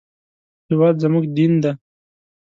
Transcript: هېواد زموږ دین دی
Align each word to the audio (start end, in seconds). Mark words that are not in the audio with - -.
هېواد 0.69 0.95
زموږ 1.03 1.25
دین 1.35 1.53
دی 1.63 1.71